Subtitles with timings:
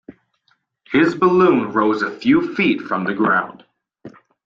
[0.91, 3.63] His balloon rose a few feet from the ground.